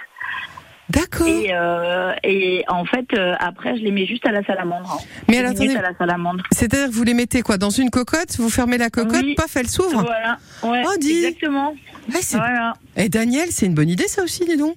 [0.91, 1.27] D'accord.
[1.27, 5.01] Et, euh, et en fait, euh, après, je les mets juste à la salamandre.
[5.29, 5.77] Mais Dix alors, attendez.
[5.77, 6.43] à la salamandre.
[6.53, 9.35] C'est-à-dire que vous les mettez quoi Dans une cocotte Vous fermez la cocotte, Oui.
[9.35, 11.25] paf, elle s'ouvre Voilà, ouais, Oh, dis.
[11.25, 11.71] exactement.
[12.13, 12.75] Ouais, Voilà.
[12.97, 14.75] Et Daniel, c'est une bonne idée ça aussi, dis donc.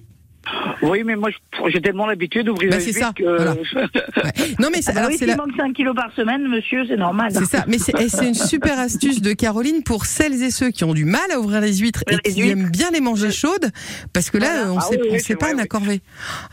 [0.82, 1.30] Oui, mais moi,
[1.68, 3.54] j'ai tellement l'habitude d'ouvrir Bah, les c'est huîtres ça, que- voilà.
[3.74, 4.54] Ouais.
[4.58, 6.84] Non mais Ah bah alors oui, c'est s'il la- manque 5 kilos par semaine, monsieur,
[6.88, 7.30] c'est normal.
[7.32, 10.94] c'est ça, mais c'est une super astuce de Caroline pour celles et ceux qui ont
[10.94, 12.52] du mal à ouvrir les huîtres et Les qui huîtres.
[12.52, 13.70] aiment bien les manger chaudes,
[14.12, 16.00] parce que là on Ah sait, oui, oui, on sait pas vrai, oui.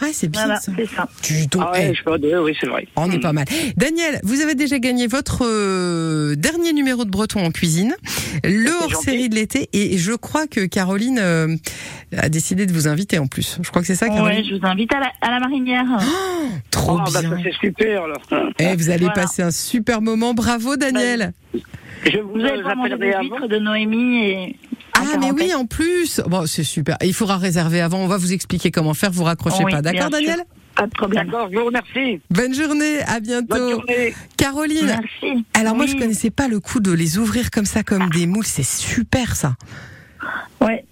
[0.01, 0.71] Ouais, c'est bien Voilà, ça.
[0.77, 1.08] c'est ça.
[1.51, 2.88] Donc, Ah ouais, eh, je peux deux, oui, c'est vrai.
[2.95, 3.45] on est pas mal.
[3.77, 7.95] Daniel, vous avez déjà gagné votre euh, dernier numéro de Breton en cuisine,
[8.43, 11.56] le hors-série de l'été, et je crois que Caroline euh,
[12.17, 13.58] a décidé de vous inviter en plus.
[13.62, 14.46] Je crois que c'est ça, Ouais, Caroline.
[14.50, 15.86] je vous invite à la, à la marinière.
[16.72, 17.38] Trop Ah, bah, bien.
[17.44, 18.15] c'est super, là.
[18.60, 19.13] Eh, vous allez Voilà.
[19.22, 20.34] passer un super moment.
[20.34, 21.34] Bravo, Daniel.
[22.06, 23.48] Je vous, Vous manger appellerai des avant.
[23.48, 24.56] de Noémie et.
[24.98, 26.20] Ah, mais oui, en plus.
[26.28, 26.98] Bon, c'est super.
[27.04, 28.00] Il faudra réserver avant.
[28.00, 29.12] On va vous expliquer comment faire.
[29.12, 29.82] Vous raccrochez Oui, pas.
[29.82, 30.10] D'accord.
[30.10, 30.44] Daniel
[30.76, 31.26] Pas de problème.
[31.28, 32.20] D'accord, je vous remercie.
[32.30, 33.02] Bonne journée.
[33.04, 33.70] À Bonne bientôt.
[33.72, 34.13] journée.
[34.38, 34.86] Caroline.
[34.88, 35.46] Merci.
[35.54, 38.46] Alors, moi, je connaissais pas le coup de les ouvrir comme ça, comme des moules.
[38.46, 39.56] C'est super, ça.
[40.60, 40.86] Ouais.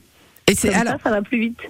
[0.49, 1.59] Et c'est, Comme alors, ça, ça va plus vite.
[1.61, 1.69] euh,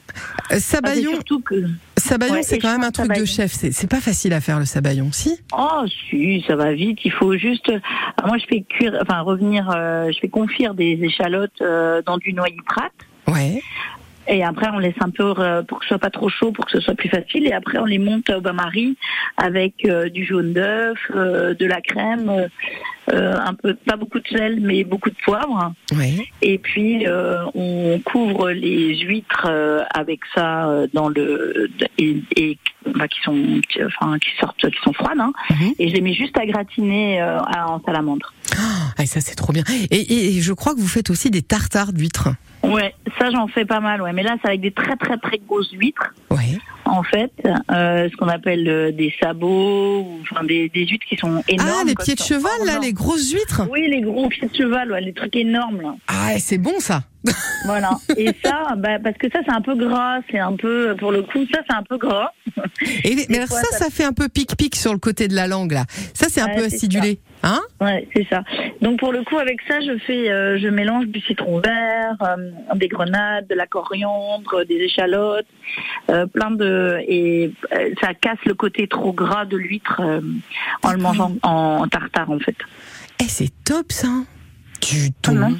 [0.49, 1.55] Ah, c'est sabayon, surtout que.
[1.97, 3.51] sabayon, Ouais, c'est quand même un truc de chef.
[3.53, 5.37] C'est, pas facile à faire, le sabayon, si?
[5.57, 6.99] Oh, si, ça va vite.
[7.03, 7.71] Il faut juste.
[8.17, 9.69] Ah, moi, je fais cuire, enfin revenir.
[9.75, 12.89] euh, je fais confire des échalotes euh, dans du noyer prat.
[13.27, 13.61] Ouais.
[14.31, 16.65] Et après, on laisse un peu euh, pour que ce soit pas trop chaud, pour
[16.65, 17.47] que ce soit plus facile.
[17.47, 18.95] Et après, on les monte au bain-marie
[19.37, 22.47] avec euh, du jaune d'œuf, euh, de la crème,
[23.11, 25.73] un peu, pas beaucoup de sel, mais beaucoup de poivre.
[25.97, 26.27] Ouais.
[26.43, 32.57] Et puis, euh, on couvre les huîtres euh, avec ça euh, dans le et, et
[32.95, 35.19] bah, qui sont, qui- enfin, qui sortent, qui sont froides.
[35.19, 35.33] Hein.
[35.49, 35.73] Mhm.
[35.79, 38.31] Et je les mets juste à gratiner euh, en salamandre.
[38.55, 39.63] Ah, ça, c'est trop bien.
[39.89, 42.29] Et, et- et je crois que vous faites aussi des tartares d'huîtres.
[42.63, 44.01] Ouais, ça j'en fais pas mal.
[44.01, 46.13] Ouais, mais là, c'est avec des très très très grosses huîtres.
[46.29, 46.57] Ouais.
[46.85, 47.31] en fait,
[47.71, 51.69] euh, ce qu'on appelle euh, des sabots, ou, enfin des, des huîtres qui sont énormes.
[51.81, 53.61] Ah, les pieds de cheval, là, les grosses huîtres?
[53.71, 55.81] Oui, les gros pieds de cheval, ouais, les trucs énormes.
[55.81, 55.95] Là.
[56.07, 57.01] Ah, c'est bon, ça.
[57.65, 57.91] Voilà.
[58.17, 60.19] Et ça, bah, parce que ça, c'est un peu gras.
[60.31, 62.31] C'est un peu, pour le coup, ça, c'est un peu gras.
[63.03, 65.45] Et mais alors ça, ça- ça fait un peu pic-pic sur le côté de la
[65.47, 65.83] langue, là.
[66.13, 67.19] Ça, c'est un Ouais, peu acidulé.
[67.43, 67.59] Hein?
[67.81, 68.43] Ouais, c'est ça.
[68.81, 72.48] Donc pour le coup, avec ça, je fais, euh, je mélange du citron vert, euh,
[72.75, 75.45] des grenades, de la coriandre, des échalotes,
[76.09, 80.21] euh, plein de et euh, ça casse le côté trop gras de l'huître euh,
[80.83, 82.55] en le mangeant en, en tartare en fait.
[83.21, 84.07] Eh, c'est top, ça.
[84.81, 85.31] Du tout.
[85.31, 85.51] Comment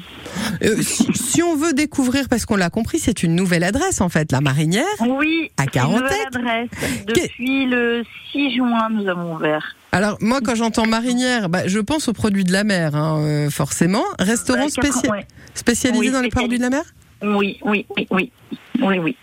[0.62, 4.08] Euh, si, si on veut découvrir, parce qu'on l'a compris, c'est une nouvelle adresse, en
[4.08, 4.86] fait, la marinière.
[5.00, 6.02] Oui, À c'est une Carantec.
[6.02, 6.26] nouvelle
[6.68, 7.04] adresse.
[7.06, 9.76] Depuis le 6 juin, nous avons ouvert.
[9.92, 13.50] Alors, moi, quand j'entends marinière, bah, je pense aux produits de la mer, hein, euh,
[13.50, 14.04] forcément.
[14.18, 15.26] Restaurant quatre- spécial- ouais.
[15.54, 16.82] spécialisé Oui, dans les produits de la mer?
[17.22, 18.32] Oui, oui, oui, oui,
[18.80, 19.16] oui, oui.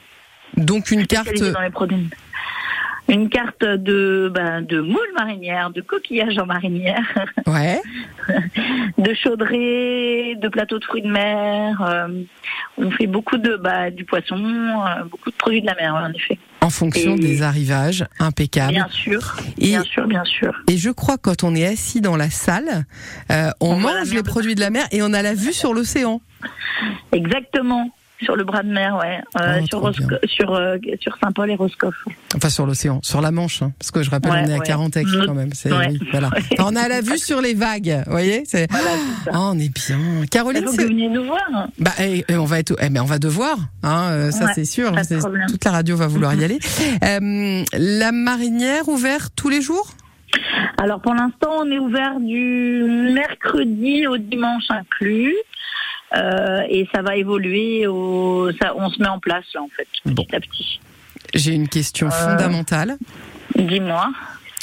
[0.58, 1.34] Donc, une carte.
[1.41, 2.10] Dans les produits.
[3.09, 7.03] Une carte de, ben, de moules marinières, de coquillages en marinière,
[7.47, 7.81] Ouais.
[8.97, 11.81] de chaudrées, de plateaux de fruits de mer.
[11.81, 12.23] euh,
[12.77, 16.11] on fait beaucoup de bah, du poisson, euh, beaucoup de produits de la mer, en
[16.13, 16.37] effet.
[16.61, 18.73] En fonction Et- des arrivages, impeccable.
[18.73, 20.53] Bien sûr, Et- bien sûr, bien sûr.
[20.69, 22.85] Et je crois quand on est assis dans la salle,
[23.31, 25.73] euh, on, On mange les produits de la mer et on a la vue sur
[25.73, 26.19] l'océan.
[27.11, 27.89] Exactement.
[28.23, 29.19] Sur le bras de mer, ouais.
[29.39, 31.93] Euh, Oh, sur Rosco- sur, euh, sur Saint-Paul et Roscoff.
[32.36, 34.58] Enfin sur l'océan, sur la Manche, hein, parce que je rappelle Ouais, on est à
[34.58, 34.65] ouais.
[34.65, 35.25] Carantec Mm.
[35.27, 35.53] quand même.
[35.53, 35.89] C'est, Ouais.
[35.91, 36.30] oui, voilà.
[36.53, 38.43] Enfin, on a la vue sur les vagues, vous voyez.
[38.45, 38.69] C'est...
[38.71, 38.86] Voilà,
[39.23, 39.38] c'est ça.
[39.39, 40.25] Oh, on est bien.
[40.32, 40.82] Caroline, c'est...
[40.82, 41.67] vous veniez nous voir.
[41.77, 44.65] Bah, eh, eh, on va être, eh, mais on va devoir, hein, euh, ça c'est
[44.65, 44.91] sûr.
[45.03, 46.60] C'est- toute la radio va vouloir y aller.
[47.03, 49.88] Euh, la marinière ouverte tous les jours?
[50.77, 55.36] Alors pour l'instant, on est ouvert du mercredi au dimanche inclus.
[56.15, 59.87] Euh, et ça va évoluer, au, ça, on se met en place là en fait,
[60.03, 60.25] petit Bon.
[60.31, 60.79] à petit.
[61.33, 62.11] J'ai une question Euh.
[62.11, 62.97] fondamentale.
[63.55, 64.09] Dis-moi.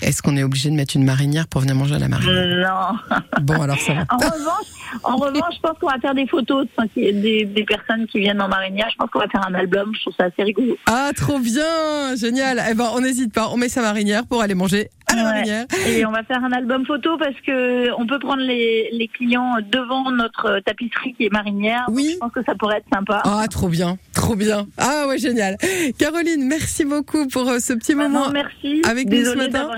[0.04, 2.68] Est-ce qu'on est obligé de mettre une marinière pour venir manger à la marinière?
[3.10, 3.16] Non.
[3.42, 4.04] Bon, alors ça va.
[4.10, 4.66] En revanche,
[5.02, 8.48] en revanche, je pense qu'on va faire des photos des, des personnes qui viennent en
[8.48, 8.88] marinière.
[8.90, 9.92] Je pense qu'on va faire un album.
[9.94, 10.76] Je trouve ça assez rigolo.
[10.86, 12.62] Ah, trop bien, génial.
[12.70, 15.28] Eh ben, on n'hésite pas, on met sa marinière pour aller manger à la Ouais.
[15.30, 15.66] marinière.
[15.88, 19.56] Et on va faire un album photo parce que on peut prendre les, les clients
[19.70, 21.84] devant notre tapisserie qui est marinière.
[21.88, 22.10] Oui.
[22.14, 23.20] Je pense que ça pourrait être sympa.
[23.24, 24.66] Ah, trop bien, trop bien.
[24.78, 25.56] Ah ouais, génial.
[25.98, 28.26] Caroline, merci beaucoup pour euh, ce petit Bah moment.
[28.26, 28.80] non, merci.
[28.88, 29.68] avec nous ce Désolée matin.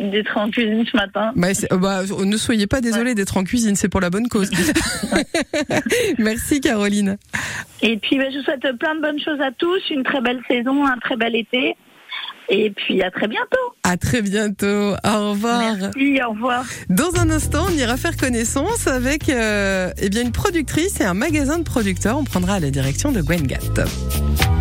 [0.00, 1.32] D'être en cuisine ce matin.
[1.36, 4.50] Bah, euh, bah, ne soyez pas désolés d'être en cuisine, c'est pour la bonne cause.
[6.18, 7.16] merci Caroline.
[7.82, 10.40] Et puis, bah, je vous souhaite plein de bonnes choses à tous, une très belle
[10.48, 11.76] saison, un très bel été.
[12.48, 13.74] Et puis, à très bientôt.
[13.84, 14.94] À très bientôt.
[15.04, 15.76] Au revoir.
[15.80, 16.64] Merci, au revoir.
[16.90, 21.14] Dans un instant, on ira faire connaissance avec euh, eh bien une productrice et un
[21.14, 22.18] magasin de producteurs.
[22.18, 23.84] On prendra la direction de Gwengat.
[23.84, 24.53] 17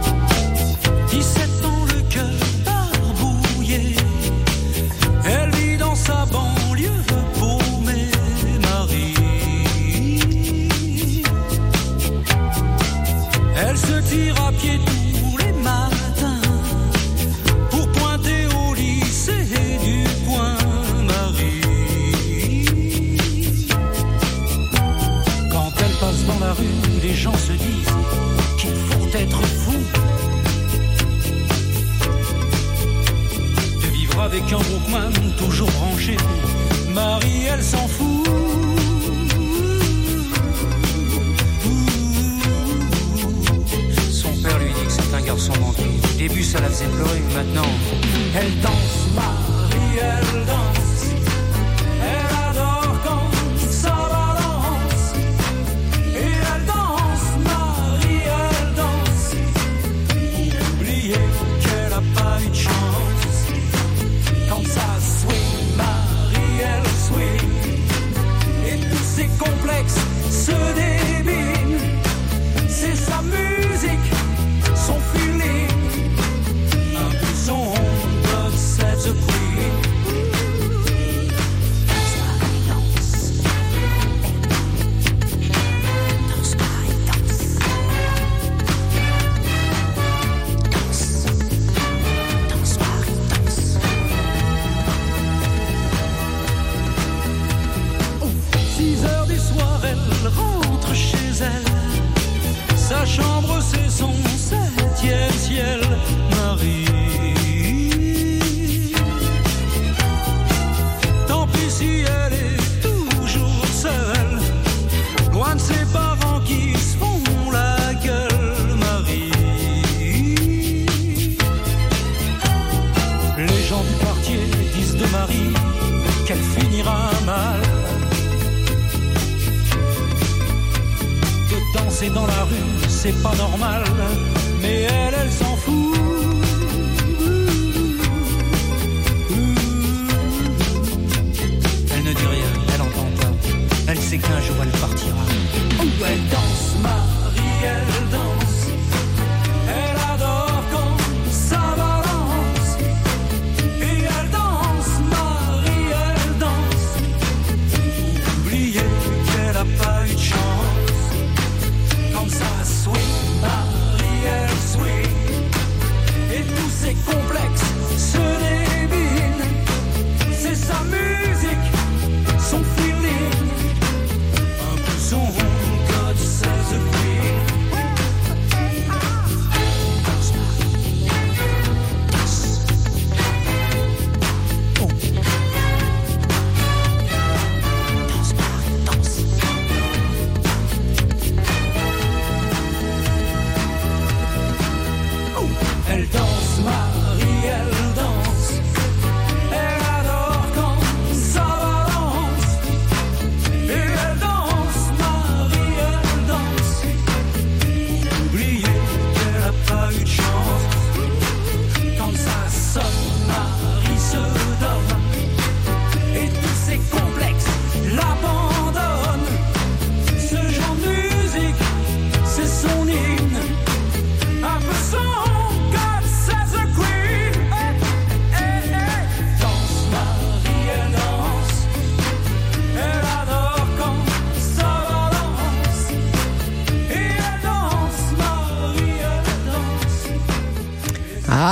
[34.33, 36.17] avec un Walkman toujours branché.
[36.93, 38.52] Marie, elle s'en fout.
[45.25, 45.83] Garçon manqué.
[45.83, 47.69] Au début, ça la faisait pleurer, maintenant,
[48.35, 50.82] elle danse, Marie, elle danse.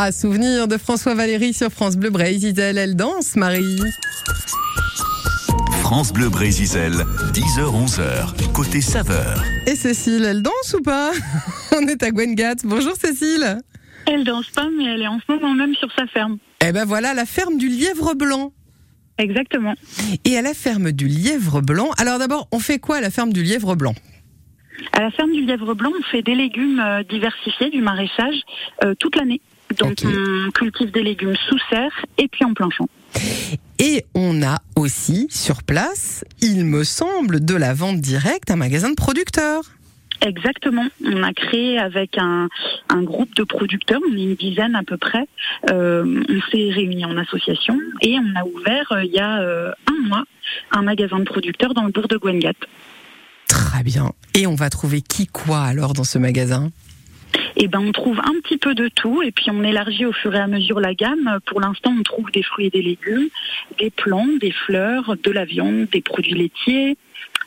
[0.03, 2.59] Ah, souvenir de François Valéry sur France Bleu Brésil.
[2.59, 3.77] Elle danse, Marie.
[5.83, 6.65] France Bleu Brésil,
[7.33, 9.43] 10h-11h, côté saveur.
[9.67, 11.11] Et Cécile, elle danse ou pas?
[11.77, 12.55] On est à Gwengat.
[12.63, 13.59] Bonjour Cécile.
[14.07, 16.39] Elle danse pas, mais elle est en ce moment même sur sa ferme.
[16.65, 18.53] Eh ben voilà, la ferme du Lièvre Blanc.
[19.19, 19.75] Exactement.
[20.25, 23.31] Et à la ferme du Lièvre Blanc, alors d'abord, on fait quoi à la ferme
[23.31, 23.93] du Lièvre Blanc?
[24.93, 28.41] À la ferme du Lièvre Blanc, on fait des légumes euh, diversifiés, du maraîchage,
[28.83, 29.41] euh, toute l'année.
[29.77, 32.87] Donc on cultive des légumes sous serre et puis en plein champ.
[33.79, 38.89] Et on a aussi sur place, il me semble, de la vente directe, un magasin
[38.89, 39.63] de producteurs.
[40.21, 40.85] Exactement.
[41.03, 42.47] On a créé avec un,
[42.89, 45.27] un groupe de producteurs, on est une dizaine à peu près.
[45.71, 49.71] Euh, on s'est réunis en association et on a ouvert euh, il y a euh,
[49.87, 50.23] un mois
[50.71, 52.53] un magasin de producteurs dans le bourg de Gwengat.
[53.47, 54.11] Très bien.
[54.35, 56.69] Et on va trouver qui quoi alors dans ce magasin?
[57.55, 60.33] Eh ben, on trouve un petit peu de tout et puis on élargit au fur
[60.35, 61.39] et à mesure la gamme.
[61.45, 63.29] Pour l'instant, on trouve des fruits et des légumes,
[63.79, 66.97] des plantes, des fleurs, de la viande, des produits laitiers.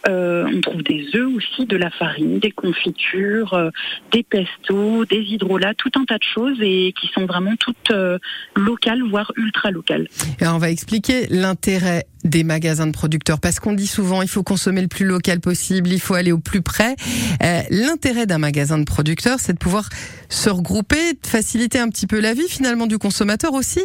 [0.09, 3.71] Euh, on trouve des œufs aussi, de la farine, des confitures, euh,
[4.13, 8.19] des pestos, des hydrolats, tout un tas de choses et qui sont vraiment toutes euh,
[8.55, 10.09] locales, voire ultra locales.
[10.41, 14.43] Et on va expliquer l'intérêt des magasins de producteurs parce qu'on dit souvent il faut
[14.43, 16.97] consommer le plus local possible, il faut aller au plus près.
[17.43, 19.89] Euh, l'intérêt d'un magasin de producteurs, c'est de pouvoir
[20.29, 23.83] se regrouper, de faciliter un petit peu la vie finalement du consommateur aussi.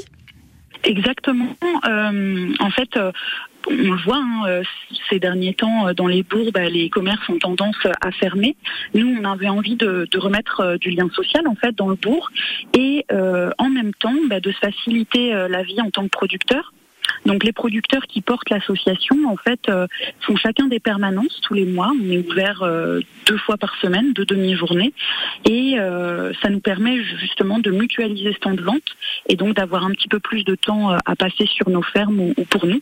[0.83, 1.55] Exactement.
[1.87, 3.11] Euh, en fait, euh,
[3.67, 4.63] on le voit hein, euh,
[5.09, 8.55] ces derniers temps euh, dans les bourgs, bah, les commerces ont tendance à fermer.
[8.93, 11.95] Nous, on avait envie de, de remettre euh, du lien social en fait dans le
[11.95, 12.31] bourg
[12.73, 16.73] et euh, en même temps bah, de se faciliter la vie en tant que producteur.
[17.25, 19.87] Donc les producteurs qui portent l'association, en fait, euh,
[20.21, 21.91] font chacun des permanences tous les mois.
[21.99, 24.93] On est ouvert euh, deux fois par semaine, deux demi-journées,
[25.45, 28.81] et euh, ça nous permet justement de mutualiser ce temps de vente
[29.27, 32.33] et donc d'avoir un petit peu plus de temps à passer sur nos fermes ou,
[32.37, 32.81] ou pour nous.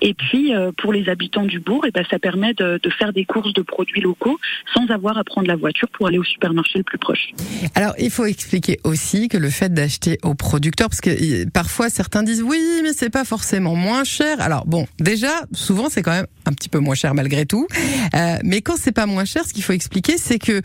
[0.00, 3.24] Et puis euh, pour les habitants du bourg, et ben ça permet de, faire des
[3.24, 4.38] courses de produits locaux
[4.74, 7.30] sans avoir à prendre la voiture pour aller au supermarché le plus proche.
[7.74, 12.22] Alors, il faut expliquer aussi que le fait d'acheter aux producteurs, parce que parfois certains
[12.22, 14.40] disent oui, mais c'est pas forcément moins cher.
[14.40, 17.66] Alors bon, déjà, souvent c'est quand même un petit peu moins cher malgré tout.
[18.14, 20.62] Euh, mais quand c'est pas moins cher, ce qu'il faut expliquer, c'est que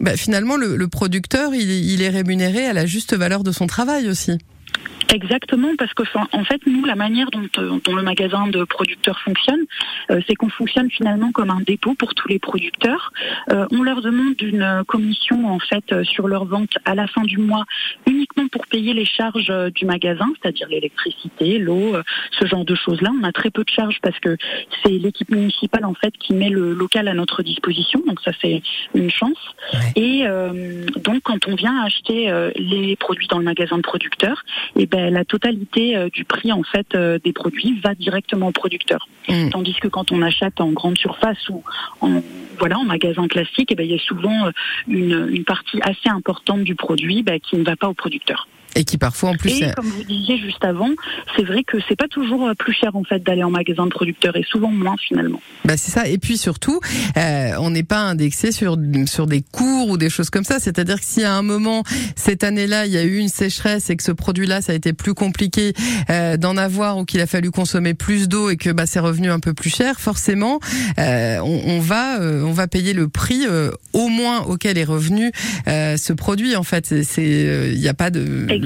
[0.00, 4.38] bah, finalement le, producteur, il est rémunéré à la juste valeur de son travail aussi.
[5.12, 6.02] Exactement, parce que
[6.32, 9.60] en fait, nous, la manière dont, euh, dont le magasin de producteurs fonctionne,
[10.10, 13.12] euh, c'est qu'on fonctionne finalement comme un dépôt pour tous les producteurs.
[13.50, 17.06] Euh, on leur demande une euh, commission en fait euh, sur leur vente à la
[17.06, 17.64] fin du mois,
[18.06, 21.96] uniquement pour payer les charges du magasin, c'est-à-dire l'électricité, l'eau,
[22.38, 23.10] ce genre de choses-là.
[23.20, 24.36] On a très peu de charges parce que
[24.82, 28.62] c'est l'équipe municipale en fait qui met le local à notre disposition, donc ça c'est
[28.94, 29.38] une chance.
[29.94, 34.44] Et euh, donc quand on vient acheter euh, les produits dans le magasin de producteurs,
[34.76, 38.52] et ben la totalité euh, du prix en fait euh, des produits va directement au
[38.52, 39.08] producteur.
[39.28, 39.50] Mm.
[39.50, 41.62] Tandis que quand on achète en grande surface ou
[42.00, 42.22] en
[42.58, 44.50] voilà en magasin classique, et ben il y a souvent euh,
[44.88, 48.48] une, une partie assez importante du produit ben, qui ne va pas au producteur.
[48.74, 49.62] Et qui parfois en plus...
[49.62, 50.90] Et comme vous disiez juste avant,
[51.36, 53.90] c'est vrai que c'est pas toujours euh, plus cher en fait d'aller en magasin de
[53.90, 55.40] producteur et souvent moins finalement.
[55.64, 56.08] Bah c'est ça.
[56.08, 56.80] Et puis surtout,
[57.16, 60.58] euh, on n'est pas indexé sur sur des cours ou des choses comme ça.
[60.58, 61.84] C'est-à-dire que si à un moment
[62.16, 64.92] cette année-là il y a eu une sécheresse et que ce produit-là ça a été
[64.92, 65.72] plus compliqué
[66.10, 69.30] euh, d'en avoir ou qu'il a fallu consommer plus d'eau et que bah c'est revenu
[69.30, 70.60] un peu plus cher, forcément
[70.98, 74.84] euh, on, on va euh, on va payer le prix euh, au moins auquel est
[74.84, 75.32] revenu
[75.68, 76.56] euh, ce produit.
[76.56, 78.65] En fait, c'est c'est, il n'y a pas de Exactement.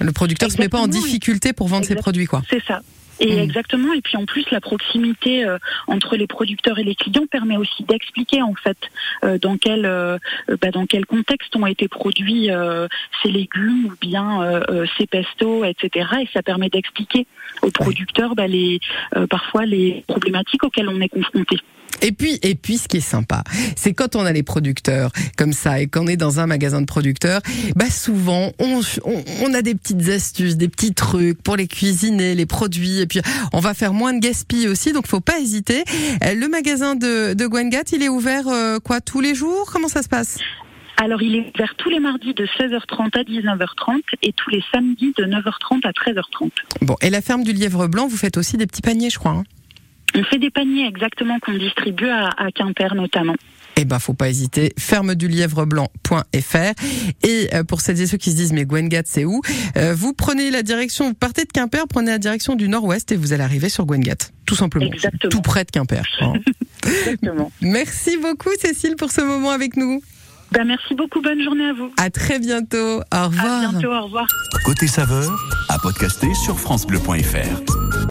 [0.00, 2.42] Le producteur se met pas en Exactement, difficulté pour vendre ses produits quoi.
[2.48, 2.80] C'est ça.
[3.20, 3.38] Et Mm.
[3.38, 3.92] exactement.
[3.92, 7.84] Et puis en plus, la proximité euh, entre les producteurs et les clients permet aussi
[7.84, 8.76] d'expliquer en fait
[9.24, 10.18] euh, dans quel euh,
[10.50, 12.88] euh, bah, dans quel contexte ont été produits euh,
[13.22, 16.08] ces légumes ou bien euh, euh, ces pestos, etc.
[16.22, 17.26] Et ça permet d'expliquer
[17.62, 18.80] aux producteurs bah, les
[19.16, 21.56] euh, parfois les problématiques auxquelles on est confronté.
[22.04, 23.42] Et puis, et puis, ce qui est sympa,
[23.76, 26.86] c'est quand on a les producteurs comme ça et qu'on est dans un magasin de
[26.86, 27.40] producteurs,
[27.76, 32.34] bah souvent on, on, on a des petites astuces, des petits trucs pour les cuisiner,
[32.34, 33.20] les produits, et puis
[33.54, 35.82] on va faire moins de gaspillage aussi, donc faut pas hésiter.
[36.22, 39.70] Euh, Le magasin de, de Gwengat, il est ouvert euh, quoi tous les jours?
[39.72, 40.38] Comment ça se passe?
[40.98, 45.14] Alors il est ouvert tous les mardis de 16h30 à 19h30 et tous les samedis
[45.16, 46.50] de 9h30 à 13h30.
[46.82, 49.32] Bon, et la ferme du Lièvre Blanc, vous faites aussi des petits paniers, je crois.
[49.32, 49.44] Hein?
[50.16, 53.34] On fait des paniers exactement qu'on distribue à, à Quimper notamment.
[53.76, 54.72] Eh ben, faut pas hésiter.
[54.78, 56.72] fermedulièvreblanc.fr.
[57.24, 59.40] Et euh, pour celles et ceux qui se disent, mais Gwengat, c'est où?
[59.76, 63.16] Euh, Vous prenez la direction, vous partez de Quimper, prenez la direction du nord-ouest et
[63.16, 64.30] vous allez arriver sur Gwengat.
[64.46, 64.86] Tout simplement.
[64.86, 65.30] Exactement.
[65.30, 66.04] Tout près de Quimper.
[66.20, 66.34] hein.
[66.86, 67.50] Exactement.
[67.60, 70.00] Merci beaucoup, Cécile, pour ce moment avec nous.
[70.52, 71.90] Ben, merci beaucoup, bonne journée à vous.
[71.96, 73.00] À très bientôt.
[73.12, 73.68] Au revoir.
[73.68, 74.26] À bientôt, au revoir.
[74.64, 75.36] Côté saveur,
[75.68, 77.94] à podcaster sur FranceBleu.fr.